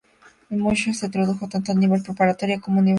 [0.49, 2.89] El Wushu se introdujo tanto a nivel preparatoria como universitario.